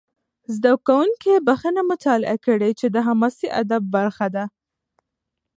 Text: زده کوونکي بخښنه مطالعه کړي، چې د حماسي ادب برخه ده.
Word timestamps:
زده 0.55 0.71
کوونکي 0.87 1.33
بخښنه 1.47 1.81
مطالعه 1.91 2.37
کړي، 2.45 2.71
چې 2.79 2.85
د 2.89 2.97
حماسي 3.07 3.47
ادب 3.61 3.83
برخه 3.95 4.27
ده. 4.35 4.45